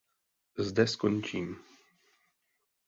[0.57, 1.61] Zde skončím.